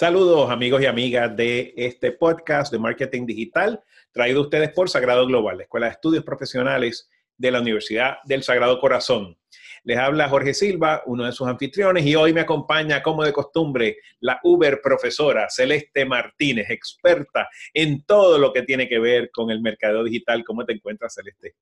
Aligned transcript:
Saludos 0.00 0.48
amigos 0.48 0.80
y 0.80 0.86
amigas 0.86 1.36
de 1.36 1.74
este 1.76 2.12
podcast 2.12 2.70
de 2.70 2.78
marketing 2.78 3.26
digital, 3.26 3.82
traído 4.12 4.38
a 4.38 4.42
ustedes 4.44 4.70
por 4.70 4.88
Sagrado 4.88 5.26
Global, 5.26 5.56
la 5.56 5.64
Escuela 5.64 5.86
de 5.86 5.92
Estudios 5.94 6.22
Profesionales 6.22 7.10
de 7.36 7.50
la 7.50 7.60
Universidad 7.60 8.18
del 8.24 8.44
Sagrado 8.44 8.78
Corazón. 8.78 9.36
Les 9.82 9.98
habla 9.98 10.28
Jorge 10.28 10.54
Silva, 10.54 11.02
uno 11.06 11.24
de 11.24 11.32
sus 11.32 11.48
anfitriones, 11.48 12.06
y 12.06 12.14
hoy 12.14 12.32
me 12.32 12.42
acompaña, 12.42 13.02
como 13.02 13.24
de 13.24 13.32
costumbre, 13.32 13.96
la 14.20 14.38
Uber 14.44 14.80
profesora 14.80 15.48
Celeste 15.50 16.04
Martínez, 16.04 16.70
experta 16.70 17.48
en 17.74 18.04
todo 18.04 18.38
lo 18.38 18.52
que 18.52 18.62
tiene 18.62 18.88
que 18.88 19.00
ver 19.00 19.32
con 19.32 19.50
el 19.50 19.60
mercado 19.60 20.04
digital. 20.04 20.44
¿Cómo 20.44 20.64
te 20.64 20.74
encuentras, 20.74 21.14
Celeste? 21.14 21.56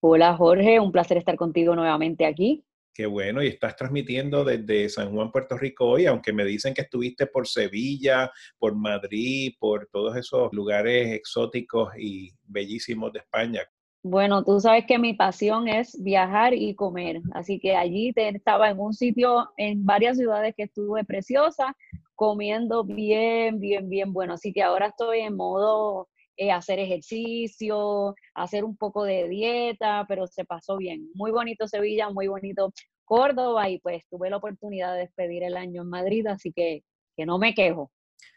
Hola, 0.00 0.34
Jorge, 0.38 0.80
un 0.80 0.90
placer 0.90 1.18
estar 1.18 1.36
contigo 1.36 1.76
nuevamente 1.76 2.24
aquí. 2.24 2.64
Qué 2.98 3.06
bueno, 3.06 3.44
y 3.44 3.46
estás 3.46 3.76
transmitiendo 3.76 4.42
desde 4.42 4.88
San 4.88 5.14
Juan, 5.14 5.30
Puerto 5.30 5.56
Rico 5.56 5.86
hoy, 5.86 6.06
aunque 6.06 6.32
me 6.32 6.44
dicen 6.44 6.74
que 6.74 6.80
estuviste 6.80 7.28
por 7.28 7.46
Sevilla, 7.46 8.28
por 8.58 8.74
Madrid, 8.74 9.52
por 9.60 9.88
todos 9.92 10.16
esos 10.16 10.52
lugares 10.52 11.12
exóticos 11.12 11.92
y 11.96 12.32
bellísimos 12.42 13.12
de 13.12 13.20
España. 13.20 13.62
Bueno, 14.02 14.42
tú 14.42 14.58
sabes 14.58 14.84
que 14.84 14.98
mi 14.98 15.14
pasión 15.14 15.68
es 15.68 15.96
viajar 16.02 16.54
y 16.54 16.74
comer, 16.74 17.20
así 17.34 17.60
que 17.60 17.76
allí 17.76 18.12
estaba 18.16 18.68
en 18.68 18.80
un 18.80 18.92
sitio, 18.92 19.48
en 19.56 19.86
varias 19.86 20.16
ciudades 20.16 20.56
que 20.56 20.64
estuve 20.64 21.04
preciosa, 21.04 21.76
comiendo 22.16 22.82
bien, 22.82 23.60
bien, 23.60 23.88
bien 23.88 24.12
bueno. 24.12 24.32
Así 24.34 24.52
que 24.52 24.64
ahora 24.64 24.88
estoy 24.88 25.20
en 25.20 25.36
modo 25.36 26.08
eh, 26.40 26.52
hacer 26.52 26.78
ejercicio, 26.78 28.14
hacer 28.32 28.62
un 28.62 28.76
poco 28.76 29.02
de 29.02 29.28
dieta, 29.28 30.06
pero 30.08 30.28
se 30.28 30.44
pasó 30.44 30.76
bien. 30.76 31.10
Muy 31.14 31.32
bonito 31.32 31.66
Sevilla, 31.66 32.10
muy 32.10 32.28
bonito 32.28 32.72
Córdoba 33.04 33.68
y 33.68 33.80
pues 33.80 34.06
tuve 34.08 34.30
la 34.30 34.36
oportunidad 34.36 34.94
de 34.94 35.00
despedir 35.00 35.42
el 35.42 35.56
año 35.56 35.82
en 35.82 35.88
Madrid, 35.88 36.24
así 36.28 36.52
que, 36.52 36.84
que 37.16 37.26
no 37.26 37.38
me 37.38 37.54
quejo. 37.54 37.90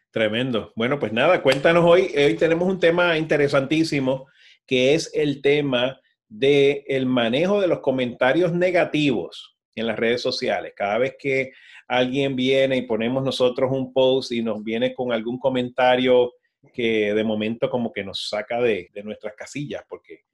Tremendo. 0.09 0.73
Bueno, 0.75 0.97
pues 0.97 1.13
nada, 1.13 1.43
cuéntanos 1.43 1.85
hoy. 1.85 2.11
Hoy 2.17 2.35
tenemos 2.37 2.67
un 2.67 2.79
tema 2.79 3.15
interesantísimo 3.19 4.25
que 4.65 4.95
es 4.95 5.11
el 5.13 5.43
tema 5.43 6.01
del 6.27 6.83
el 6.87 7.05
manejo 7.05 7.61
de 7.61 7.67
los 7.67 7.81
comentarios 7.81 8.51
negativos 8.51 9.57
en 9.75 9.85
las 9.85 9.99
redes 9.99 10.23
sociales. 10.23 10.73
Cada 10.75 10.97
vez 10.97 11.15
que 11.19 11.51
alguien 11.87 12.35
viene 12.35 12.77
y 12.77 12.81
ponemos 12.81 13.23
nosotros 13.23 13.69
un 13.71 13.93
post 13.93 14.31
y 14.31 14.41
nos 14.41 14.63
viene 14.63 14.91
con 14.95 15.11
algún 15.11 15.37
comentario 15.37 16.31
que 16.73 17.13
de 17.13 17.23
momento 17.23 17.69
como 17.69 17.91
que 17.91 18.03
nos 18.03 18.29
saca 18.29 18.61
de, 18.61 18.89
nuestras 19.03 19.35
casillas, 19.35 19.83
porque 19.87 20.25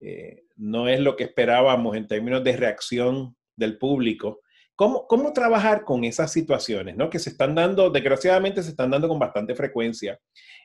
eh, 0.00 0.44
no 0.56 0.88
es 0.88 1.00
lo 1.00 1.16
que 1.16 1.24
esperábamos 1.24 1.96
en 1.96 2.06
términos 2.06 2.42
de 2.44 2.56
reacción 2.56 3.36
del 3.54 3.78
público. 3.78 4.40
¿Cómo, 4.74 5.06
¿Cómo, 5.06 5.32
trabajar 5.32 5.84
con 5.84 6.04
esas 6.04 6.30
situaciones, 6.30 6.96
¿no? 6.96 7.08
Que 7.08 7.18
se 7.18 7.30
están 7.30 7.54
dando, 7.54 7.88
desgraciadamente 7.88 8.62
se 8.62 8.70
están 8.70 8.90
dando 8.90 9.08
con 9.08 9.18
bastante 9.18 9.54
frecuencia 9.54 10.20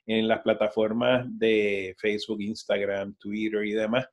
en 0.05 0.27
las 0.27 0.41
plataformas 0.41 1.25
de 1.29 1.95
Facebook, 1.97 2.41
Instagram, 2.41 3.15
Twitter 3.15 3.63
y 3.65 3.71
demás. 3.71 4.05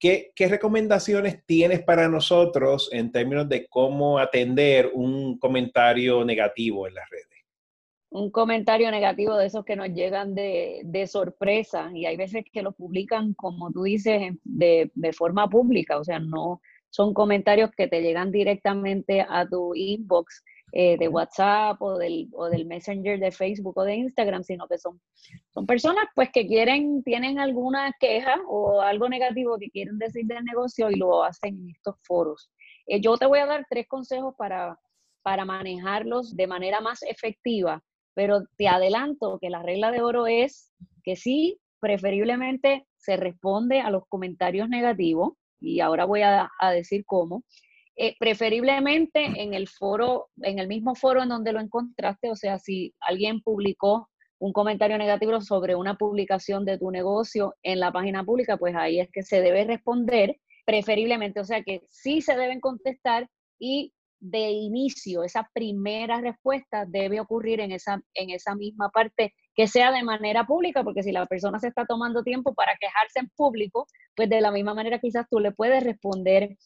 ¿Qué, 0.00 0.32
¿Qué, 0.34 0.48
recomendaciones 0.48 1.44
tienes 1.44 1.82
para 1.82 2.08
nosotros 2.08 2.88
en 2.92 3.12
términos 3.12 3.48
de 3.48 3.66
cómo 3.68 4.18
atender 4.18 4.90
un 4.92 5.38
comentario 5.38 6.24
negativo 6.24 6.88
en 6.88 6.94
las 6.94 7.08
redes? 7.08 7.37
Un 8.10 8.30
comentario 8.30 8.90
negativo 8.90 9.36
de 9.36 9.46
esos 9.46 9.64
que 9.64 9.76
nos 9.76 9.88
llegan 9.88 10.34
de, 10.34 11.06
sorpresa 11.06 11.90
y 11.94 12.06
hay 12.06 12.16
veces 12.16 12.44
que 12.52 12.62
lo 12.62 12.72
publican, 12.72 13.34
como 13.34 13.70
tú 13.70 13.82
dices, 13.82 14.32
de, 14.44 14.90
forma 15.16 15.48
pública, 15.48 15.98
o 15.98 16.04
sea, 16.04 16.18
no 16.18 16.60
son 16.90 17.12
comentarios 17.12 17.70
que 17.76 17.86
te 17.86 18.00
llegan 18.00 18.32
directamente 18.32 19.20
a 19.28 19.46
tu 19.46 19.74
inbox 19.74 20.42
eh, 20.72 20.96
de 20.98 21.08
WhatsApp 21.08 21.80
o 21.82 21.98
del, 21.98 22.28
o 22.32 22.46
del 22.48 22.66
Messenger 22.66 23.18
de 23.20 23.30
Facebook 23.30 23.76
o 23.76 23.84
de 23.84 23.96
Instagram, 23.96 24.42
sino 24.42 24.66
que 24.66 24.78
son, 24.78 24.98
son 25.52 25.66
personas 25.66 26.06
pues 26.14 26.30
que 26.32 26.46
quieren, 26.46 27.02
tienen 27.02 27.38
alguna 27.38 27.92
queja 28.00 28.36
o 28.48 28.80
algo 28.80 29.08
negativo 29.08 29.58
que 29.58 29.70
quieren 29.70 29.98
decir 29.98 30.24
del 30.26 30.44
negocio 30.44 30.90
y 30.90 30.96
lo 30.96 31.24
hacen 31.24 31.58
en 31.58 31.70
estos 31.70 31.96
foros. 32.02 32.50
Eh, 32.86 33.00
yo 33.00 33.18
te 33.18 33.26
voy 33.26 33.40
a 33.40 33.46
dar 33.46 33.66
tres 33.68 33.86
consejos 33.86 34.34
para, 34.38 34.78
para 35.22 35.44
manejarlos 35.44 36.34
de 36.34 36.46
manera 36.46 36.80
más 36.80 37.02
efectiva 37.02 37.82
pero 38.14 38.44
te 38.56 38.68
adelanto 38.68 39.38
que 39.40 39.50
la 39.50 39.62
regla 39.62 39.90
de 39.90 40.02
oro 40.02 40.26
es 40.26 40.72
que 41.02 41.16
sí, 41.16 41.58
preferiblemente 41.80 42.86
se 42.96 43.16
responde 43.16 43.80
a 43.80 43.90
los 43.90 44.02
comentarios 44.08 44.68
negativos, 44.68 45.34
y 45.60 45.80
ahora 45.80 46.04
voy 46.04 46.22
a, 46.22 46.50
decir 46.72 47.04
cómo. 47.04 47.42
Eh, 47.96 48.14
preferiblemente 48.18 49.24
en 49.24 49.54
el 49.54 49.68
foro, 49.68 50.28
en 50.42 50.60
el 50.60 50.68
mismo 50.68 50.94
foro 50.94 51.22
en 51.22 51.30
donde 51.30 51.52
lo 51.52 51.60
encontraste, 51.60 52.30
o 52.30 52.36
sea, 52.36 52.58
si 52.58 52.94
alguien 53.00 53.40
publicó 53.40 54.08
un 54.38 54.52
comentario 54.52 54.98
negativo 54.98 55.40
sobre 55.40 55.74
una 55.74 55.96
publicación 55.96 56.64
de 56.64 56.78
tu 56.78 56.92
negocio 56.92 57.56
en 57.62 57.80
la 57.80 57.90
página 57.90 58.24
pública, 58.24 58.56
pues 58.56 58.76
ahí 58.76 59.00
es 59.00 59.08
que 59.10 59.22
se 59.22 59.40
debe 59.40 59.64
responder 59.64 60.36
preferiblemente, 60.64 61.40
o 61.40 61.44
sea 61.44 61.62
que 61.62 61.82
sí 61.88 62.20
se 62.20 62.36
deben 62.36 62.60
contestar 62.60 63.28
y 63.58 63.92
de 64.20 64.50
inicio, 64.50 65.22
esa 65.22 65.48
primera 65.52 66.20
respuesta 66.20 66.84
debe 66.86 67.20
ocurrir 67.20 67.60
en 67.60 67.72
esa, 67.72 68.00
en 68.14 68.30
esa 68.30 68.54
misma 68.54 68.90
parte, 68.90 69.34
que 69.54 69.66
sea 69.66 69.92
de 69.92 70.02
manera 70.02 70.44
pública, 70.44 70.84
porque 70.84 71.02
si 71.02 71.12
la 71.12 71.26
persona 71.26 71.58
se 71.58 71.68
está 71.68 71.84
tomando 71.86 72.22
tiempo 72.22 72.54
para 72.54 72.76
quejarse 72.80 73.20
en 73.20 73.28
público, 73.36 73.86
pues 74.14 74.28
de 74.28 74.40
la 74.40 74.50
misma 74.50 74.74
manera 74.74 74.98
quizás 74.98 75.26
tú 75.30 75.38
le 75.38 75.52
puedes 75.52 75.82
responder 75.82 76.56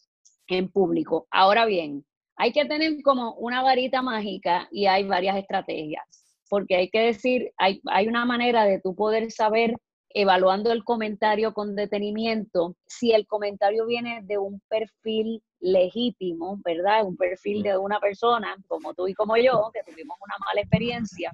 en 0.47 0.71
público. 0.71 1.27
Ahora 1.31 1.65
bien, 1.65 2.05
hay 2.35 2.51
que 2.51 2.65
tener 2.65 3.01
como 3.03 3.33
una 3.35 3.61
varita 3.61 4.01
mágica 4.01 4.67
y 4.71 4.87
hay 4.87 5.03
varias 5.03 5.37
estrategias, 5.37 6.03
porque 6.49 6.75
hay 6.75 6.89
que 6.89 6.99
decir, 6.99 7.51
hay, 7.57 7.81
hay 7.85 8.07
una 8.07 8.25
manera 8.25 8.65
de 8.65 8.79
tú 8.79 8.95
poder 8.95 9.31
saber 9.31 9.75
evaluando 10.13 10.71
el 10.71 10.83
comentario 10.83 11.53
con 11.53 11.75
detenimiento, 11.75 12.75
si 12.85 13.11
el 13.13 13.25
comentario 13.25 13.85
viene 13.85 14.21
de 14.23 14.37
un 14.37 14.61
perfil 14.69 15.41
legítimo, 15.59 16.59
¿verdad? 16.63 17.05
Un 17.05 17.17
perfil 17.17 17.63
de 17.63 17.77
una 17.77 17.99
persona 17.99 18.55
como 18.67 18.93
tú 18.93 19.07
y 19.07 19.13
como 19.13 19.37
yo, 19.37 19.71
que 19.73 19.83
tuvimos 19.83 20.17
una 20.21 20.35
mala 20.45 20.61
experiencia, 20.61 21.31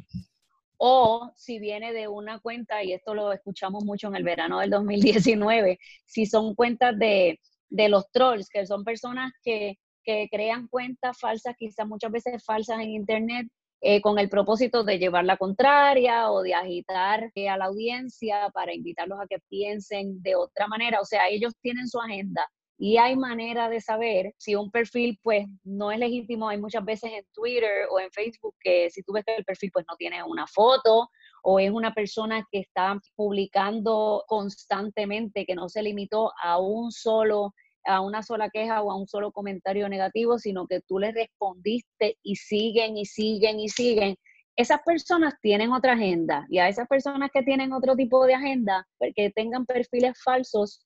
o 0.77 1.31
si 1.35 1.59
viene 1.59 1.91
de 1.91 2.07
una 2.07 2.39
cuenta, 2.39 2.81
y 2.83 2.93
esto 2.93 3.13
lo 3.13 3.33
escuchamos 3.33 3.83
mucho 3.83 4.07
en 4.07 4.15
el 4.15 4.23
verano 4.23 4.59
del 4.59 4.69
2019, 4.69 5.77
si 6.05 6.25
son 6.25 6.55
cuentas 6.55 6.97
de, 6.97 7.39
de 7.69 7.89
los 7.89 8.09
trolls, 8.11 8.49
que 8.49 8.65
son 8.65 8.85
personas 8.85 9.33
que, 9.43 9.77
que 10.03 10.29
crean 10.31 10.67
cuentas 10.69 11.19
falsas, 11.19 11.55
quizás 11.57 11.85
muchas 11.85 12.11
veces 12.11 12.45
falsas 12.45 12.79
en 12.79 12.91
Internet, 12.91 13.47
eh, 13.81 14.01
con 14.01 14.19
el 14.19 14.29
propósito 14.29 14.83
de 14.83 14.99
llevar 14.99 15.25
la 15.25 15.37
contraria 15.37 16.31
o 16.31 16.41
de 16.41 16.53
agitar 16.53 17.31
eh, 17.35 17.47
a 17.47 17.57
la 17.57 17.65
audiencia 17.65 18.49
para 18.53 18.73
invitarlos 18.73 19.19
a 19.21 19.27
que 19.27 19.39
piensen 19.49 20.21
de 20.21 20.35
otra 20.35 20.67
manera. 20.67 20.99
O 20.99 21.05
sea, 21.05 21.29
ellos 21.29 21.53
tienen 21.61 21.87
su 21.87 21.99
agenda 21.99 22.45
y 22.77 22.97
hay 22.97 23.15
manera 23.15 23.69
de 23.69 23.81
saber 23.81 24.33
si 24.37 24.55
un 24.55 24.71
perfil 24.71 25.19
pues 25.21 25.45
no 25.63 25.91
es 25.91 25.99
legítimo. 25.99 26.49
Hay 26.49 26.57
muchas 26.57 26.83
veces 26.83 27.11
en 27.13 27.25
Twitter 27.33 27.87
o 27.91 27.99
en 27.99 28.09
Facebook 28.11 28.55
que 28.61 28.89
si 28.89 29.03
tú 29.03 29.13
ves 29.13 29.25
que 29.25 29.35
el 29.35 29.45
perfil 29.45 29.71
pues 29.73 29.85
no 29.89 29.95
tiene 29.97 30.23
una 30.23 30.47
foto 30.47 31.09
o 31.43 31.59
es 31.59 31.71
una 31.71 31.93
persona 31.93 32.45
que 32.51 32.59
está 32.59 32.99
publicando 33.15 34.23
constantemente, 34.27 35.45
que 35.45 35.55
no 35.55 35.69
se 35.69 35.83
limitó 35.83 36.31
a 36.41 36.59
un 36.59 36.91
solo 36.91 37.53
a 37.85 38.01
una 38.01 38.23
sola 38.23 38.49
queja 38.49 38.81
o 38.81 38.91
a 38.91 38.97
un 38.97 39.07
solo 39.07 39.31
comentario 39.31 39.87
negativo, 39.89 40.37
sino 40.37 40.67
que 40.67 40.81
tú 40.81 40.99
le 40.99 41.11
respondiste 41.11 42.17
y 42.23 42.35
siguen 42.35 42.97
y 42.97 43.05
siguen 43.05 43.59
y 43.59 43.69
siguen. 43.69 44.15
Esas 44.55 44.81
personas 44.85 45.35
tienen 45.41 45.71
otra 45.71 45.93
agenda 45.93 46.45
y 46.49 46.59
a 46.59 46.67
esas 46.67 46.87
personas 46.87 47.29
que 47.33 47.43
tienen 47.43 47.71
otro 47.71 47.95
tipo 47.95 48.25
de 48.25 48.35
agenda, 48.35 48.85
que 49.15 49.31
tengan 49.31 49.65
perfiles 49.65 50.21
falsos, 50.23 50.85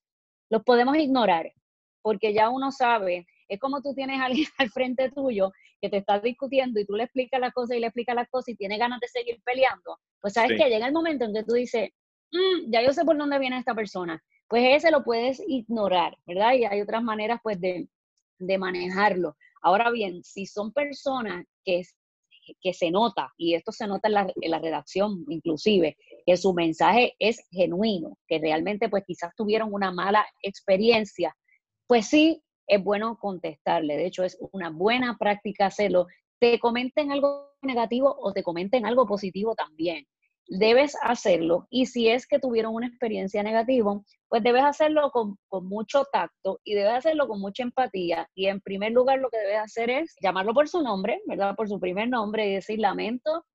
los 0.50 0.64
podemos 0.64 0.96
ignorar, 0.98 1.52
porque 2.04 2.34
ya 2.34 2.50
uno 2.50 2.72
sabe, 2.72 3.26
es 3.48 3.60
como 3.60 3.82
tú 3.82 3.94
tienes 3.94 4.20
a 4.20 4.26
alguien 4.26 4.48
al 4.58 4.70
frente 4.70 5.10
tuyo 5.12 5.52
que 5.82 5.90
te 5.90 5.98
está 5.98 6.20
discutiendo 6.20 6.80
y 6.80 6.86
tú 6.86 6.94
le 6.96 7.04
explicas 7.04 7.40
la 7.42 7.52
cosa 7.52 7.76
y 7.76 7.80
le 7.80 7.88
explicas 7.88 8.16
la 8.16 8.26
cosa 8.28 8.52
y 8.52 8.56
tiene 8.56 8.78
ganas 8.78 9.00
de 9.00 9.08
seguir 9.08 9.42
peleando, 9.44 9.98
pues 10.22 10.34
sabes 10.34 10.58
que 10.58 10.70
llega 10.70 10.88
el 10.88 10.94
momento 10.94 11.26
en 11.26 11.34
que 11.34 11.44
tú 11.44 11.54
dices, 11.54 11.90
mm, 12.32 12.72
ya 12.72 12.82
yo 12.82 12.94
sé 12.94 13.04
por 13.04 13.18
dónde 13.18 13.40
viene 13.40 13.58
esta 13.58 13.76
persona, 13.76 14.22
pues 14.54 14.76
ese 14.76 14.92
lo 14.92 15.04
puedes 15.04 15.42
ignorar, 15.48 16.16
¿verdad? 16.28 16.54
Y 16.54 16.66
hay 16.66 16.80
otras 16.80 17.02
maneras 17.02 17.40
pues 17.42 17.60
de, 17.60 17.88
manejarlo. 18.60 19.36
Ahora 19.64 19.90
bien, 19.90 20.24
si 20.24 20.46
son 20.46 20.72
personas 20.72 21.44
que, 21.66 21.82
que 22.62 22.72
se 22.72 22.92
nota, 22.92 23.34
y 23.36 23.56
esto 23.56 23.72
se 23.72 23.88
nota 23.88 24.10
en 24.10 24.14
la, 24.14 24.32
en 24.40 24.52
la, 24.52 24.60
redacción 24.60 25.26
inclusive, 25.28 25.98
que 26.24 26.38
su 26.38 26.54
mensaje 26.54 27.16
es 27.18 27.44
genuino, 27.50 28.20
que 28.28 28.38
realmente 28.38 28.90
pues 28.90 29.04
quizás 29.08 29.32
tuvieron 29.36 29.74
una 29.74 29.92
mala 29.92 30.24
experiencia, 30.44 31.36
pues 31.88 32.06
sí, 32.06 32.44
es 32.68 32.84
bueno 32.84 33.18
contestarle. 33.18 33.98
De 33.98 34.06
hecho, 34.06 34.24
es 34.24 34.38
una 34.52 34.70
buena 34.70 35.18
práctica 35.18 35.66
hacerlo. 35.66 36.06
Te 36.38 36.60
comenten 36.60 37.12
algo 37.12 37.56
negativo 37.64 38.16
o 38.20 38.34
te 38.34 38.44
comenten 38.44 38.86
algo 38.86 39.08
positivo 39.08 39.56
también 39.56 40.06
debes 40.48 40.96
hacerlo. 41.02 41.68
Y 41.70 41.86
si 41.86 42.10
es 42.10 42.28
que 42.28 42.40
tuvieron 42.40 42.76
una 42.76 42.88
experiencia 42.88 43.44
negativa, 43.44 44.00
pues 44.28 44.44
debes 44.44 44.64
hacerlo 44.64 45.12
con, 45.12 45.38
mucho 45.64 46.06
tacto 46.12 46.60
y 46.64 46.74
debes 46.74 46.94
hacerlo 46.94 47.28
con 47.28 47.40
mucha 47.40 47.64
empatía. 47.64 48.30
Y 48.36 48.48
en 48.48 48.62
primer 48.62 48.92
lugar, 48.92 49.20
lo 49.20 49.30
que 49.30 49.38
debes 49.38 49.60
hacer 49.60 49.90
es 49.90 50.16
llamarlo 50.22 50.54
por 50.54 50.68
su 50.68 50.82
nombre, 50.82 51.22
¿verdad? 51.28 51.56
Por 51.56 51.70
su 51.70 51.80
primer 51.80 52.10
nombre 52.10 52.48
y 52.48 52.54
decir, 52.56 52.80
lamento 52.80 53.46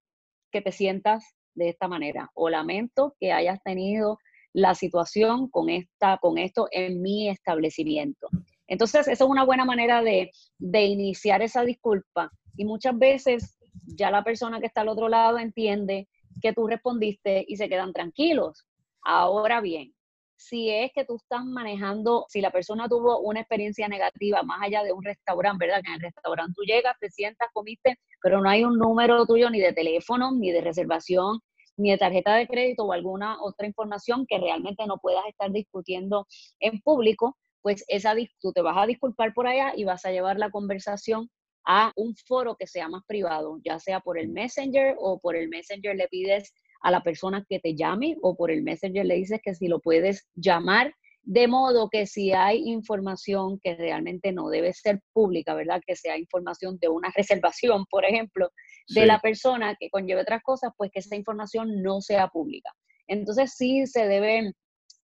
que 0.51 0.63
te 0.63 0.73
sientas 0.73 1.25
de 1.55 1.69
esta 1.69 1.89
manera 1.89 2.31
o 2.35 2.49
lamento 2.49 3.15
que 3.19 3.33
hayas 3.33 3.63
tenido 3.63 4.19
la 4.53 4.75
situación 4.75 5.51
con, 5.51 5.69
esta, 5.69 6.19
con 6.19 6.39
esto 6.39 6.69
en 6.71 7.03
mi 7.03 7.29
establecimiento. 7.29 8.29
Entonces, 8.67 9.09
eso 9.09 9.25
es 9.25 9.31
una 9.31 9.45
buena 9.45 9.65
manera 9.65 10.03
de, 10.03 10.31
de 10.59 10.85
iniciar 10.85 11.43
esa 11.43 11.65
disculpa 11.65 12.31
y 12.57 12.65
muchas 12.65 12.99
veces 12.99 13.59
ya 13.87 14.11
la 14.11 14.25
persona 14.25 14.61
que 14.61 14.67
está 14.67 14.83
al 14.83 14.89
otro 14.89 15.09
lado 15.09 15.39
entiende 15.39 16.09
que 16.41 16.53
tú 16.53 16.67
respondiste 16.67 17.45
y 17.47 17.57
se 17.57 17.69
quedan 17.69 17.93
tranquilos. 17.93 18.67
Ahora 19.03 19.61
bien, 19.61 19.95
si 20.37 20.71
es 20.71 20.93
que 20.95 21.05
tú 21.05 21.17
estás 21.17 21.45
manejando, 21.45 22.25
si 22.29 22.41
la 22.41 22.51
persona 22.51 22.89
tuvo 22.89 23.21
una 23.21 23.41
experiencia 23.41 23.89
negativa 23.89 24.43
más 24.43 24.63
allá 24.63 24.85
de 24.85 24.93
un 24.93 25.03
restaurante, 25.03 25.67
¿verdad? 25.67 25.83
Que 25.83 25.91
en 25.91 25.97
el 25.97 26.01
restaurante 26.01 26.53
tú 26.57 26.63
llegas, 26.63 26.97
te 27.01 27.11
sientas, 27.11 27.49
comiste, 27.53 27.99
pero 28.23 28.41
no 28.41 28.49
hay 28.49 28.65
un 28.65 28.79
número 28.79 29.27
tuyo 29.27 29.51
ni 29.51 29.61
de 29.61 29.73
teléfono, 29.73 30.33
ni 30.33 30.53
de 30.53 30.61
reservación, 30.61 31.41
ni 31.77 31.91
de 31.91 31.99
tarjeta 31.99 32.35
de 32.35 32.47
crédito 32.47 32.85
o 32.85 32.93
alguna 32.93 33.41
otra 33.43 33.67
información 33.67 34.27
que 34.29 34.39
realmente 34.39 34.87
no 34.87 34.99
puedas 34.99 35.25
estar 35.27 35.51
discutiendo 35.51 36.27
en 36.61 36.81
público, 36.81 37.37
pues 37.63 37.85
esa 37.89 38.15
tú 38.41 38.53
te 38.53 38.63
vas 38.63 38.77
a 38.77 38.87
disculpar 38.87 39.35
por 39.35 39.47
allá 39.47 39.73
y 39.77 39.85
vas 39.85 40.05
a 40.05 40.11
llevar 40.11 40.39
la 40.39 40.51
conversación 40.51 41.29
a 41.71 41.93
un 41.97 42.17
foro 42.17 42.57
que 42.57 42.67
sea 42.67 42.89
más 42.89 43.03
privado, 43.07 43.61
ya 43.63 43.79
sea 43.79 44.01
por 44.01 44.19
el 44.19 44.31
Messenger 44.31 44.97
o 44.99 45.21
por 45.21 45.37
el 45.37 45.51
Messenger 45.51 45.95
le 45.95 46.09
pides 46.09 46.55
a 46.81 46.91
la 46.91 47.03
persona 47.03 47.45
que 47.47 47.61
te 47.61 47.75
llame 47.75 48.17
o 48.23 48.35
por 48.35 48.51
el 48.51 48.63
Messenger 48.63 49.05
le 49.05 49.17
dices 49.17 49.41
que 49.43 49.55
si 49.55 49.69
lo 49.69 49.79
puedes 49.79 50.27
llamar, 50.35 50.95
de 51.25 51.47
modo 51.47 51.91
que 51.91 52.07
si 52.07 52.33
hay 52.33 52.67
información 52.71 53.61
que 53.61 53.75
realmente 53.75 54.33
no 54.33 54.49
debe 54.49 54.73
ser 54.73 55.03
pública, 55.13 55.55
¿verdad? 55.55 55.83
Que 55.87 55.95
sea 55.95 56.17
información 56.17 56.79
de 56.79 56.89
una 56.89 57.13
reservación, 57.15 57.85
por 57.91 58.07
ejemplo, 58.07 58.51
de 58.89 59.05
la 59.05 59.21
persona 59.21 59.77
que 59.79 59.91
conlleve 59.91 60.23
otras 60.23 60.43
cosas, 60.43 60.73
pues 60.75 60.91
que 60.91 61.01
esa 61.01 61.17
información 61.17 61.83
no 61.83 62.01
sea 62.01 62.29
pública. 62.29 62.73
Entonces 63.07 63.53
sí 63.55 63.87
se 63.87 64.09
debe, 64.09 64.55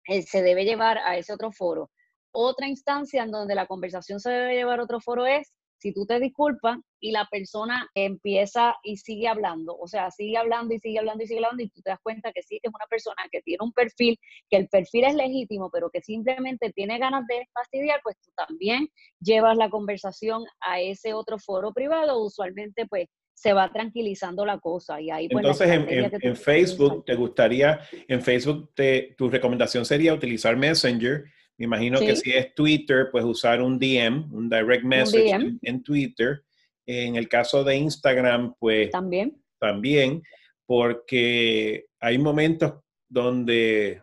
eh, 0.06 0.22
se 0.22 0.42
debe 0.42 0.64
llevar 0.64 0.98
a 0.98 1.16
ese 1.16 1.32
otro 1.32 1.50
foro. 1.50 1.90
Otra 2.30 2.68
instancia 2.68 3.24
en 3.24 3.32
donde 3.32 3.56
la 3.56 3.66
conversación 3.66 4.20
se 4.20 4.30
debe 4.30 4.54
llevar 4.54 4.78
a 4.78 4.84
otro 4.84 5.00
foro 5.00 5.26
es 5.26 5.52
si 5.82 5.92
tú 5.92 6.06
te 6.06 6.20
disculpas 6.20 6.78
y 7.00 7.10
la 7.10 7.26
persona 7.28 7.90
empieza 7.96 8.76
y 8.84 8.98
sigue 8.98 9.26
hablando, 9.26 9.76
o 9.76 9.88
sea, 9.88 10.12
sigue 10.12 10.36
hablando 10.36 10.72
y 10.72 10.78
sigue 10.78 11.00
hablando 11.00 11.24
y 11.24 11.26
sigue 11.26 11.40
hablando 11.40 11.64
y 11.64 11.70
tú 11.70 11.82
te 11.82 11.90
das 11.90 11.98
cuenta 12.04 12.30
que 12.32 12.42
sí, 12.42 12.60
que 12.62 12.68
es 12.68 12.74
una 12.74 12.86
persona 12.88 13.24
que 13.32 13.42
tiene 13.42 13.64
un 13.64 13.72
perfil, 13.72 14.16
que 14.48 14.58
el 14.58 14.68
perfil 14.68 15.04
es 15.06 15.14
legítimo, 15.16 15.70
pero 15.72 15.90
que 15.90 16.00
simplemente 16.00 16.70
tiene 16.72 17.00
ganas 17.00 17.26
de 17.26 17.48
fastidiar, 17.52 18.00
pues 18.04 18.16
tú 18.24 18.30
también 18.36 18.86
llevas 19.18 19.56
la 19.56 19.70
conversación 19.70 20.44
a 20.60 20.80
ese 20.80 21.14
otro 21.14 21.36
foro 21.40 21.72
privado, 21.72 22.22
usualmente 22.22 22.86
pues 22.86 23.08
se 23.34 23.52
va 23.52 23.72
tranquilizando 23.72 24.46
la 24.46 24.60
cosa 24.60 25.00
y 25.00 25.10
ahí 25.10 25.28
pues, 25.28 25.42
entonces 25.44 25.68
en, 26.22 26.36
Facebook 26.36 27.04
te 27.04 27.16
gustaría 27.16 27.80
en 28.06 28.22
Facebook 28.22 28.70
te, 28.74 29.16
tu 29.18 29.28
recomendación 29.28 29.84
sería 29.84 30.14
utilizar 30.14 30.56
Messenger 30.56 31.24
me 31.58 31.66
imagino 31.66 32.00
que 32.00 32.16
si 32.16 32.32
es 32.32 32.54
Twitter, 32.54 33.08
pues 33.10 33.24
usar 33.24 33.60
un 33.62 33.78
DM, 33.78 34.32
un 34.32 34.48
direct 34.48 34.84
message 34.84 35.30
En, 35.62 35.82
Twitter. 35.82 36.42
En 36.86 37.16
el 37.16 37.28
caso 37.28 37.62
de 37.62 37.76
Instagram, 37.76 38.54
pues 38.58 38.90
también. 38.90 39.40
También, 39.58 40.22
porque 40.66 41.86
hay 42.00 42.18
momentos 42.18 42.74
donde 43.08 44.02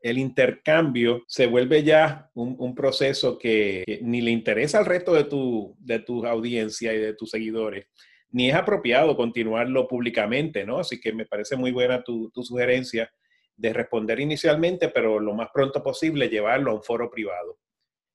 el 0.00 0.18
intercambio 0.18 1.22
se 1.26 1.46
vuelve 1.46 1.82
ya 1.82 2.30
un, 2.34 2.74
proceso 2.74 3.38
que, 3.38 4.00
ni 4.02 4.20
le 4.20 4.30
interesa 4.30 4.78
al 4.78 4.86
resto 4.86 5.12
de 5.12 5.24
tu, 5.24 5.74
de 5.78 5.98
tu 5.98 6.24
audiencia 6.24 6.94
y 6.94 6.98
de 6.98 7.14
tus 7.14 7.30
seguidores, 7.30 7.86
ni 8.30 8.48
es 8.48 8.54
apropiado 8.54 9.16
continuarlo 9.16 9.88
públicamente, 9.88 10.64
¿no? 10.64 10.78
Así 10.78 11.00
que 11.00 11.12
me 11.12 11.26
parece 11.26 11.56
muy 11.56 11.70
buena 11.70 12.02
tu, 12.02 12.30
tu 12.30 12.42
sugerencia 12.42 13.10
de 13.56 13.72
responder 13.72 14.20
inicialmente, 14.20 14.88
pero 14.88 15.18
lo 15.20 15.34
más 15.34 15.48
pronto 15.52 15.82
posible 15.82 16.28
llevarlo 16.28 16.70
a 16.70 16.74
un 16.74 16.82
foro 16.82 17.10
privado. 17.10 17.58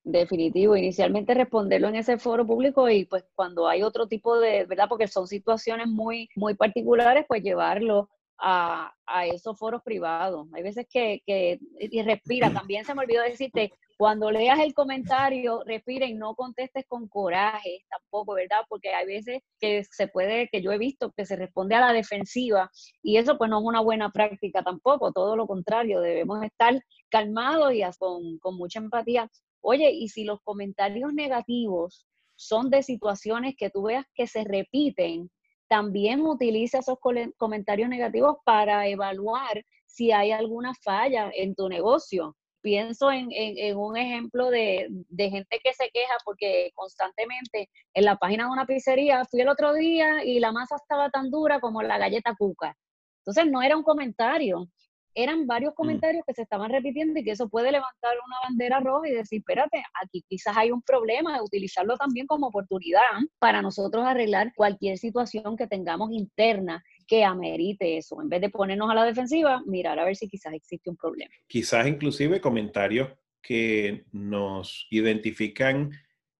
Definitivo, 0.03 0.75
inicialmente 0.75 1.33
responderlo 1.33 1.89
en 1.89 1.97
ese 1.97 2.17
foro 2.17 2.45
público 2.45 2.89
y 2.89 3.05
pues 3.05 3.25
cuando 3.35 3.67
hay 3.67 3.83
otro 3.83 4.07
tipo 4.07 4.39
de, 4.39 4.65
¿verdad? 4.65 4.87
Porque 4.87 5.07
son 5.07 5.27
situaciones 5.27 5.87
muy, 5.87 6.29
muy 6.35 6.55
particulares, 6.55 7.25
pues 7.27 7.43
llevarlo 7.43 8.09
a, 8.39 8.93
esos 9.33 9.57
foros 9.57 9.81
privados. 9.83 10.47
Hay 10.53 10.63
veces 10.63 10.87
que, 10.89 11.21
que, 11.25 11.59
y 11.79 12.01
respira, 12.01 12.51
también 12.67 12.85
se 12.85 12.95
me 12.95 13.01
olvidó 13.01 13.23
decirte, 13.23 13.73
cuando 13.99 14.31
leas 14.31 14.59
el 14.59 14.73
comentario, 14.73 15.61
respira 15.65 16.05
y 16.05 16.13
no 16.13 16.33
contestes 16.33 16.85
con 16.87 17.09
coraje 17.09 17.83
tampoco, 17.89 18.35
¿verdad? 18.35 18.61
Porque 18.69 18.93
hay 18.93 19.05
veces 19.05 19.41
que 19.59 19.83
se 19.91 20.07
puede, 20.07 20.47
que 20.47 20.61
yo 20.61 20.71
he 20.71 20.77
visto 20.77 21.11
que 21.11 21.25
se 21.25 21.35
responde 21.35 21.75
a 21.75 21.81
la 21.81 21.91
defensiva 21.91 22.71
y 23.03 23.17
eso 23.17 23.37
pues 23.37 23.49
no 23.49 23.59
es 23.59 23.65
una 23.65 23.81
buena 23.81 24.09
práctica 24.09 24.63
tampoco, 24.63 25.11
todo 25.11 25.35
lo 25.35 25.47
contrario, 25.47 25.99
debemos 25.99 26.41
estar 26.45 26.81
calmados 27.09 27.73
y 27.73 27.81
con, 27.97 28.39
con 28.39 28.55
mucha 28.55 28.79
empatía. 28.79 29.29
Oye, 29.59 29.91
y 29.91 30.07
si 30.07 30.23
los 30.23 30.39
comentarios 30.43 31.13
negativos 31.13 32.07
son 32.37 32.69
de 32.69 32.83
situaciones 32.83 33.55
que 33.57 33.69
tú 33.69 33.83
veas 33.83 34.05
que 34.15 34.27
se 34.27 34.45
repiten, 34.45 35.29
también 35.67 36.21
utiliza 36.21 36.79
esos 36.79 36.99
comentarios 37.35 37.89
negativos 37.89 38.37
para 38.45 38.87
evaluar 38.87 39.65
si 39.87 40.13
hay 40.13 40.31
alguna 40.31 40.73
falla 40.85 41.29
en 41.35 41.53
tu 41.53 41.67
negocio. 41.67 42.37
Pienso 42.61 43.11
en, 43.11 43.29
un 43.77 43.97
ejemplo 43.97 44.49
de, 44.49 44.89
gente 45.17 45.59
que 45.63 45.73
se 45.73 45.89
queja 45.91 46.13
porque 46.25 46.71
constantemente 46.75 47.69
en 47.93 48.05
la 48.05 48.17
página 48.17 48.45
de 48.45 48.51
una 48.51 48.65
pizzería 48.65 49.23
fui 49.25 49.41
el 49.41 49.49
otro 49.49 49.73
día 49.73 50.23
y 50.23 50.39
la 50.39 50.51
masa 50.51 50.75
estaba 50.75 51.09
tan 51.09 51.31
dura 51.31 51.59
como 51.59 51.81
la 51.81 51.97
galleta 51.97 52.35
cuca. 52.37 52.75
Entonces 53.21 53.51
no 53.51 53.61
era 53.61 53.77
un 53.77 53.83
comentario, 53.83 54.67
eran 55.15 55.47
varios 55.47 55.73
mm. 55.73 55.75
comentarios 55.75 56.23
que 56.25 56.33
se 56.33 56.43
estaban 56.43 56.69
repitiendo 56.69 57.19
y 57.19 57.23
que 57.23 57.31
eso 57.31 57.49
puede 57.49 57.71
levantar 57.71 58.15
una 58.25 58.37
bandera 58.47 58.79
roja 58.79 59.09
y 59.09 59.13
decir, 59.13 59.39
espérate, 59.39 59.83
aquí 60.01 60.23
quizás 60.27 60.55
hay 60.57 60.71
un 60.71 60.81
problema, 60.81 61.35
de 61.35 61.43
utilizarlo 61.43 61.97
también 61.97 62.27
como 62.27 62.47
oportunidad 62.47 63.01
para 63.39 63.61
nosotros 63.61 64.05
arreglar 64.05 64.53
cualquier 64.55 64.97
situación 64.97 65.57
que 65.57 65.67
tengamos 65.67 66.11
interna 66.11 66.83
que 67.09 67.23
amerite 67.23 67.97
eso. 67.97 68.21
En 68.21 68.29
vez 68.29 68.39
de 68.39 68.49
ponernos 68.49 68.89
a 68.89 68.93
la 68.93 69.03
defensiva, 69.03 69.63
mirar 69.65 69.97
a 69.97 70.05
ver 70.05 70.15
si 70.15 70.29
quizás 70.29 70.53
existe 70.53 70.91
un 70.91 70.95
problema. 70.95 71.31
Quizás 71.47 71.87
inclusive 71.87 72.39
comentarios 72.39 73.09
que 73.41 74.05
nos 74.11 74.85
identifican 74.91 75.91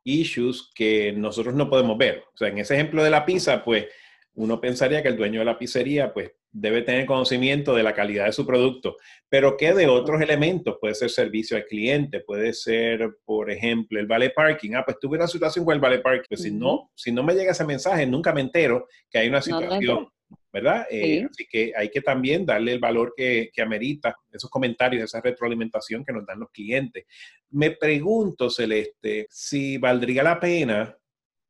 issues 0.04 0.71
que 0.75 1.12
nosotros 1.12 1.56
no 1.56 1.69
podemos 1.69 1.98
ver. 1.98 2.24
O 2.33 2.38
sea, 2.38 2.49
en 2.49 2.59
ese 2.59 2.76
ejemplo 2.76 3.04
de 3.04 3.09
la 3.09 3.26
pizza, 3.26 3.64
pues 3.64 3.88
uno 4.35 4.61
pensaría 4.61 5.02
que 5.02 5.09
el 5.09 5.18
dueño 5.18 5.40
de 5.40 5.45
la 5.45 5.57
pizzería, 5.57 6.14
pues 6.14 6.31
debe 6.52 6.83
tener 6.83 7.06
conocimiento 7.06 7.76
de 7.76 7.83
la 7.83 7.94
calidad 7.94 8.26
de 8.26 8.31
su 8.31 8.45
producto, 8.45 8.97
pero 9.28 9.56
¿qué 9.57 9.73
de 9.73 9.88
otros 9.88 10.21
elementos? 10.21 10.78
Puede 10.80 10.95
ser 10.95 11.09
servicio 11.09 11.57
al 11.57 11.66
cliente, 11.66 12.21
puede 12.21 12.54
ser, 12.54 13.18
por 13.26 13.52
ejemplo, 13.52 13.99
el 13.99 14.07
vale 14.07 14.31
parking. 14.31 14.73
Ah, 14.76 14.83
pues 14.85 14.99
tuve 14.99 15.18
una 15.18 15.28
situación 15.28 15.66
con 15.66 15.73
el 15.73 15.80
vale 15.80 15.99
parking. 15.99 16.28
Pues 16.30 16.42
si, 16.42 16.52
no, 16.52 16.92
si 16.95 17.11
no 17.11 17.23
me 17.23 17.33
llega 17.33 17.52
ese 17.52 17.66
mensaje, 17.66 18.06
nunca 18.06 18.33
me 18.33 18.42
entero 18.42 18.88
que 19.09 19.19
hay 19.19 19.28
una 19.28 19.42
situación, 19.42 20.07
¿verdad? 20.52 20.88
Eh, 20.90 21.26
así 21.30 21.46
que 21.50 21.74
hay 21.76 21.90
que 21.90 22.02
también 22.02 22.46
darle 22.46 22.74
el 22.74 22.80
valor 22.80 23.14
que, 23.16 23.50
que 23.54 23.62
amerita 23.62 24.16
esos 24.32 24.50
comentarios, 24.50 25.04
esa 25.04 25.22
retroalimentación 25.22 26.04
que 26.04 26.14
nos 26.14 26.26
dan 26.26 26.40
los 26.40 26.52
clientes. 26.52 27.06
Me 27.52 27.72
pregunto, 27.72 28.50
Celeste, 28.50 29.28
si 29.30 29.78
valdría 29.78 30.24
la 30.24 30.40
pena 30.40 30.98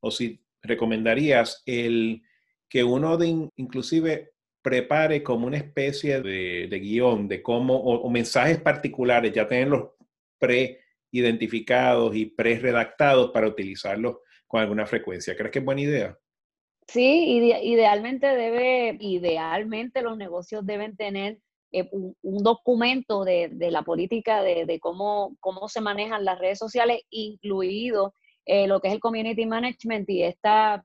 o 0.01 0.12
si 0.12 0.41
recomendarías 0.62 1.63
el 1.65 2.22
que 2.68 2.84
uno 2.84 3.18
de 3.18 3.50
inclusive 3.56 4.32
prepare 4.62 5.24
como 5.24 5.48
una 5.48 5.58
especie 5.58 6.22
de, 6.22 6.79
guion 6.79 7.27
de 7.27 7.41
cómo, 7.41 7.75
o, 7.75 8.10
mensajes 8.10 8.60
particulares, 8.60 9.32
ya 9.34 9.48
tenerlos 9.48 9.91
pre-identificados 10.38 12.15
y 12.15 12.27
pre-redactados 12.27 13.32
para 13.32 13.48
utilizarlos 13.48 14.18
con 14.48 14.62
alguna 14.62 14.86
frecuencia. 14.86 15.36
¿Crees 15.36 15.51
que 15.51 15.60
es 15.60 15.65
buena 15.65 15.82
idea? 15.82 16.18
Sí, 16.91 17.39
idealmente 17.63 18.25
debe, 18.25 18.98
idealmente 19.00 20.01
los 20.01 20.17
negocios 20.17 20.65
deben 20.65 20.96
tener 20.98 21.38
eh, 21.72 21.88
un, 21.91 22.43
documento 22.43 23.24
de, 23.24 23.51
la 23.69 23.84
política 23.84 24.41
de, 24.41 24.79
cómo, 24.81 25.36
cómo 25.39 25.69
se 25.69 25.81
manejan 25.81 26.25
las 26.25 26.39
redes 26.39 26.58
sociales, 26.58 27.01
incluido 27.12 28.15
eh, 28.46 28.65
lo 28.67 28.79
que 28.79 28.88
es 28.88 28.96
el 28.96 29.00
community 29.00 29.46
management 29.46 30.10
y 30.10 30.24
estas 30.24 30.81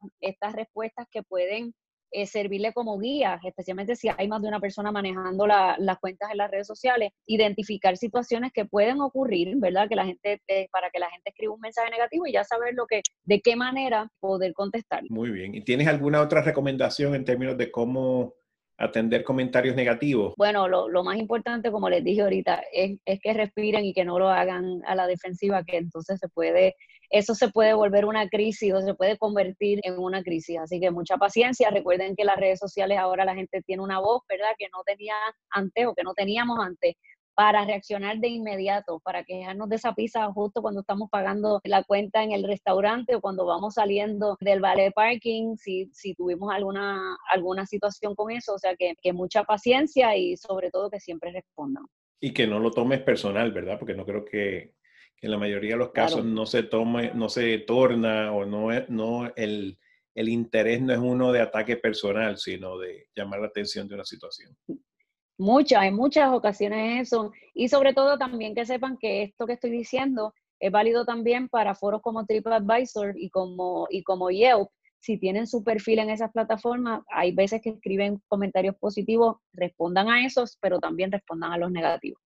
respuestas 0.52 1.06
que 1.10 1.22
pueden 1.22 1.74
eh, 2.14 2.26
servirle 2.26 2.72
como 2.72 2.96
guía, 2.96 3.40
especialmente 3.44 3.96
si 3.96 4.08
hay 4.16 4.28
más 4.28 4.40
de 4.40 4.46
una 4.46 4.60
persona 4.60 4.92
manejando 4.92 5.48
las 5.48 5.98
cuentas 5.98 6.30
en 6.30 6.38
las 6.38 6.48
redes 6.48 6.68
sociales, 6.68 7.10
identificar 7.26 7.96
situaciones 7.96 8.52
que 8.52 8.66
pueden 8.66 9.00
ocurrir, 9.00 9.56
¿verdad? 9.56 9.88
Que 9.88 9.96
la 9.96 10.06
gente, 10.06 10.40
eh, 10.46 10.68
para 10.70 10.90
que 10.90 11.00
la 11.00 11.10
gente 11.10 11.30
escriba 11.30 11.54
un 11.54 11.60
mensaje 11.60 11.90
negativo 11.90 12.24
y 12.28 12.32
ya 12.32 12.44
saber 12.44 12.74
lo 12.74 12.86
que, 12.86 13.02
de 13.24 13.40
qué 13.40 13.56
manera 13.56 14.08
poder 14.20 14.52
contestar. 14.52 15.02
Muy 15.08 15.32
bien. 15.32 15.56
¿Y 15.56 15.62
tienes 15.62 15.88
alguna 15.88 16.20
otra 16.20 16.40
recomendación 16.40 17.16
en 17.16 17.24
términos 17.24 17.58
de 17.58 17.72
cómo 17.72 18.34
atender 18.78 19.24
comentarios 19.24 19.74
negativos? 19.74 20.34
Bueno, 20.36 20.68
lo, 20.68 21.02
más 21.02 21.16
importante, 21.16 21.72
como 21.72 21.90
les 21.90 22.04
dije 22.04 22.22
ahorita, 22.22 22.62
es, 22.72 22.96
es, 23.04 23.18
que 23.20 23.32
respiren 23.32 23.84
y 23.84 23.92
que 23.92 24.04
no 24.04 24.20
lo 24.20 24.28
hagan 24.28 24.82
a 24.86 24.94
la 24.94 25.08
defensiva, 25.08 25.64
que 25.64 25.78
entonces 25.78 26.20
se 26.20 26.28
puede 26.28 26.76
eso 27.14 27.36
se 27.36 27.48
puede 27.48 27.74
volver 27.74 28.06
una 28.06 28.28
crisis 28.28 28.74
o 28.74 28.80
se 28.80 28.92
puede 28.92 29.16
convertir 29.16 29.78
en 29.84 30.00
una 30.00 30.20
crisis. 30.24 30.58
Así 30.58 30.80
que 30.80 30.90
mucha 30.90 31.16
paciencia. 31.16 31.70
Recuerden 31.70 32.16
que 32.16 32.24
las 32.24 32.36
redes 32.36 32.58
sociales 32.58 32.98
ahora 32.98 33.24
la 33.24 33.36
gente 33.36 33.62
tiene 33.62 33.84
una 33.84 34.00
voz, 34.00 34.22
¿verdad? 34.28 34.50
Que 34.58 34.66
no 34.72 34.82
tenía 34.84 35.14
antes 35.50 35.86
o 35.86 35.94
que 35.94 36.02
no 36.02 36.12
teníamos 36.14 36.58
antes 36.58 36.96
para 37.36 37.64
reaccionar 37.64 38.18
de 38.18 38.28
inmediato, 38.28 38.98
para 38.98 39.22
quejarnos 39.22 39.68
de 39.68 39.76
esa 39.76 39.94
pizza 39.94 40.26
justo 40.32 40.60
cuando 40.60 40.80
estamos 40.80 41.08
pagando 41.08 41.60
la 41.62 41.84
cuenta 41.84 42.24
en 42.24 42.32
el 42.32 42.42
restaurante 42.42 43.14
o 43.14 43.20
cuando 43.20 43.46
vamos 43.46 43.74
saliendo 43.74 44.36
del 44.40 44.60
vale 44.60 44.90
parking, 44.90 45.56
si, 45.56 45.88
si 45.92 46.14
tuvimos 46.14 46.52
alguna, 46.52 47.16
alguna 47.30 47.64
situación 47.64 48.16
con 48.16 48.32
eso. 48.32 48.54
O 48.54 48.58
sea 48.58 48.74
que, 48.74 48.94
que 49.00 49.12
mucha 49.12 49.44
paciencia 49.44 50.16
y 50.16 50.36
sobre 50.36 50.70
todo 50.72 50.90
que 50.90 50.98
siempre 50.98 51.30
respondan. 51.30 51.84
Y 52.20 52.32
que 52.32 52.48
no 52.48 52.58
lo 52.58 52.72
tomes 52.72 53.02
personal, 53.02 53.52
¿verdad? 53.52 53.78
Porque 53.78 53.94
no 53.94 54.04
creo 54.04 54.24
que, 54.24 54.74
en 55.20 55.30
la 55.30 55.38
mayoría 55.38 55.72
de 55.72 55.78
los 55.78 55.92
casos 55.92 56.24
no 56.24 56.46
se 56.46 56.64
tome, 56.64 57.12
no 57.14 57.28
se 57.28 57.58
torna 57.58 58.32
o 58.32 58.44
no, 58.44 58.68
no 58.88 59.32
el, 59.36 59.78
el 60.14 60.28
interés 60.28 60.80
no 60.82 60.92
es 60.92 60.98
uno 60.98 61.32
de 61.32 61.40
ataque 61.40 61.76
personal, 61.76 62.38
sino 62.38 62.78
de 62.78 63.08
llamar 63.14 63.40
la 63.40 63.46
atención 63.46 63.88
de 63.88 63.94
una 63.94 64.04
situación. 64.04 64.56
Muchas, 65.38 65.84
en 65.84 65.94
muchas 65.94 66.32
ocasiones 66.32 67.08
eso. 67.08 67.32
Y 67.54 67.68
sobre 67.68 67.94
todo 67.94 68.18
también 68.18 68.54
que 68.54 68.66
sepan 68.66 68.96
que 68.98 69.22
esto 69.22 69.46
que 69.46 69.54
estoy 69.54 69.70
diciendo 69.70 70.32
es 70.60 70.70
válido 70.70 71.04
también 71.04 71.48
para 71.48 71.74
foros 71.74 72.00
como 72.02 72.24
TripAdvisor 72.24 73.14
y 73.16 73.30
como, 73.30 73.86
y 73.90 74.02
como 74.02 74.30
Yelp. 74.30 74.68
Si 75.00 75.18
tienen 75.18 75.46
su 75.46 75.62
perfil 75.62 75.98
en 75.98 76.10
esas 76.10 76.32
plataformas, 76.32 77.02
hay 77.08 77.32
veces 77.32 77.60
que 77.60 77.70
escriben 77.70 78.22
comentarios 78.26 78.74
positivos, 78.76 79.36
respondan 79.52 80.08
a 80.08 80.24
esos, 80.24 80.56
pero 80.62 80.78
también 80.78 81.12
respondan 81.12 81.52
a 81.52 81.58
los 81.58 81.70
negativos. 81.70 82.22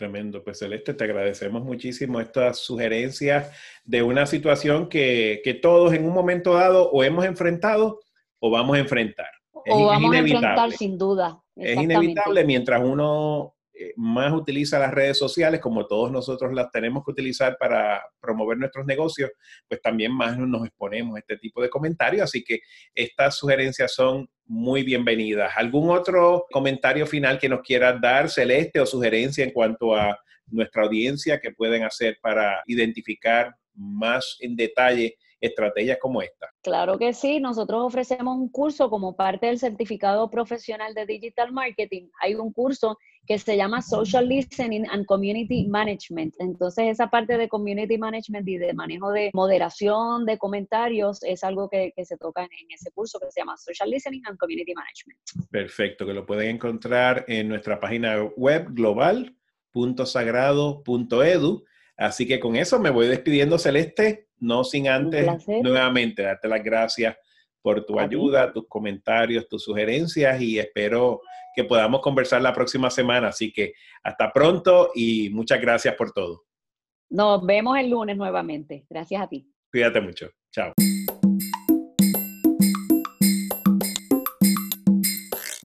Tremendo. 0.00 0.42
Pues 0.42 0.58
Celeste, 0.58 0.94
te 0.94 1.04
agradecemos 1.04 1.62
muchísimo 1.62 2.22
estas 2.22 2.60
sugerencias 2.60 3.54
de 3.84 4.02
una 4.02 4.24
situación 4.24 4.88
que, 4.88 5.42
que 5.44 5.52
todos 5.52 5.92
en 5.92 6.06
un 6.06 6.14
momento 6.14 6.54
dado 6.54 6.90
o 6.90 7.04
hemos 7.04 7.26
enfrentado 7.26 8.00
o 8.38 8.50
vamos 8.50 8.78
a 8.78 8.80
enfrentar. 8.80 9.28
o 9.52 9.84
vamos 9.88 10.14
a 10.14 10.20
enfrentar 10.20 10.72
sin 10.72 10.96
duda. 10.96 11.38
Es 11.54 11.76
inevitable 11.76 12.44
mientras 12.44 12.82
uno 12.82 13.56
más 13.96 14.32
utiliza 14.32 14.78
las 14.78 14.92
redes 14.92 15.18
sociales, 15.18 15.60
como 15.60 15.86
todos 15.86 16.10
nosotros 16.10 16.52
las 16.52 16.70
tenemos 16.70 17.04
que 17.04 17.12
utilizar 17.12 17.56
para 17.58 18.02
promover 18.20 18.58
nuestros 18.58 18.86
negocios, 18.86 19.30
pues 19.68 19.80
también 19.80 20.12
más 20.12 20.38
nos 20.38 20.66
exponemos 20.66 21.16
a 21.16 21.20
este 21.20 21.36
tipo 21.36 21.62
de 21.62 21.70
comentarios. 21.70 22.24
Así 22.24 22.42
que 22.42 22.60
estas 22.94 23.36
sugerencias 23.36 23.92
son 23.94 24.28
muy 24.46 24.82
bienvenidas. 24.82 25.52
¿Algún 25.56 25.90
otro 25.90 26.46
comentario 26.50 27.06
final 27.06 27.38
que 27.38 27.48
nos 27.48 27.62
quieras 27.62 28.00
dar, 28.00 28.28
Celeste, 28.28 28.80
o 28.80 28.86
sugerencia 28.86 29.44
en 29.44 29.52
cuanto 29.52 29.94
a 29.94 30.18
nuestra 30.46 30.82
audiencia 30.82 31.40
que 31.40 31.52
pueden 31.52 31.84
hacer 31.84 32.18
para 32.20 32.62
identificar 32.66 33.54
más 33.74 34.36
en 34.40 34.56
detalle 34.56 35.16
estrategias 35.40 35.98
como 35.98 36.22
esta? 36.22 36.48
Claro 36.62 36.98
que 36.98 37.12
sí, 37.12 37.40
nosotros 37.40 37.82
ofrecemos 37.82 38.36
un 38.36 38.48
curso 38.50 38.88
como 38.90 39.16
parte 39.16 39.46
del 39.46 39.58
certificado 39.58 40.30
profesional 40.30 40.94
de 40.94 41.06
Digital 41.06 41.50
Marketing. 41.52 42.08
Hay 42.20 42.34
un 42.34 42.52
curso 42.52 42.98
que 43.26 43.38
se 43.38 43.56
llama 43.56 43.80
Social 43.80 44.28
Listening 44.28 44.86
and 44.90 45.06
Community 45.06 45.66
Management. 45.68 46.34
Entonces, 46.38 46.88
esa 46.88 47.08
parte 47.08 47.38
de 47.38 47.48
Community 47.48 47.96
Management 47.96 48.46
y 48.48 48.58
de 48.58 48.74
manejo 48.74 49.12
de 49.12 49.30
moderación 49.32 50.26
de 50.26 50.36
comentarios 50.36 51.22
es 51.22 51.44
algo 51.44 51.70
que, 51.70 51.92
se 52.04 52.16
toca 52.16 52.42
en, 52.42 52.50
ese 52.70 52.90
curso 52.90 53.20
que 53.20 53.30
se 53.30 53.40
llama 53.40 53.56
Social 53.56 53.88
Listening 53.90 54.22
and 54.26 54.36
Community 54.38 54.74
Management. 54.74 55.20
Perfecto, 55.50 56.06
que 56.06 56.14
lo 56.14 56.26
pueden 56.26 56.56
encontrar 56.56 57.24
en 57.28 57.46
nuestra 57.48 57.78
página 57.78 58.20
web 58.36 58.66
global.sagrado.edu. 58.70 61.64
Así 61.96 62.26
que 62.26 62.40
con 62.40 62.56
eso 62.56 62.80
me 62.80 62.90
voy 62.90 63.06
despidiendo, 63.06 63.58
Celeste 63.58 64.29
no 64.40 64.64
sin 64.64 64.88
antes 64.88 65.46
nuevamente 65.46 66.22
darte 66.22 66.48
las 66.48 66.62
gracias 66.62 67.16
por 67.62 67.84
tu 67.84 68.00
ayuda, 68.00 68.52
tus 68.52 68.66
comentarios, 68.66 69.48
tus 69.48 69.64
sugerencias 69.64 70.40
y 70.40 70.58
espero 70.58 71.20
que 71.54 71.64
podamos 71.64 72.00
conversar 72.00 72.40
la 72.40 72.54
próxima 72.54 72.90
semana. 72.90 73.28
Así 73.28 73.52
que 73.52 73.74
hasta 74.02 74.32
pronto 74.32 74.90
y 74.94 75.30
muchas 75.30 75.60
gracias 75.60 75.94
por 75.94 76.12
todo. 76.12 76.44
Nos 77.10 77.44
vemos 77.44 77.76
el 77.78 77.90
lunes 77.90 78.16
nuevamente. 78.16 78.86
Gracias 78.88 79.20
a 79.20 79.28
ti. 79.28 79.46
Cuídate 79.70 80.00
mucho. 80.00 80.30
Chao. 80.50 80.72